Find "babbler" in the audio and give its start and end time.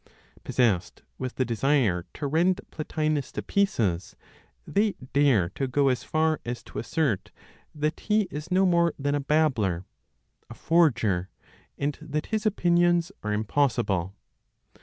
9.21-9.85